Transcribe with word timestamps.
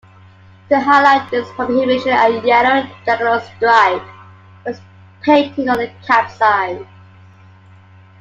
To 0.69 0.79
highlight 0.79 1.29
this 1.29 1.47
prohibition 1.51 2.09
a 2.09 2.43
yellow 2.43 2.89
diagonal 3.05 3.39
stripe 3.39 4.01
was 4.65 4.81
painted 5.21 5.67
on 5.67 5.77
the 5.77 5.93
cab 6.07 6.27
sides. 6.31 6.87